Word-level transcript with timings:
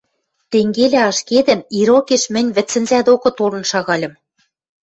Тенгелӓ 0.51 0.99
ашкедӹн, 1.09 1.59
ирокеш 1.79 2.23
мӹнь 2.33 2.53
вӹдсӹнзӓ 2.55 2.99
докы 3.07 3.29
толын 3.37 3.63
шагальым. 3.71 4.13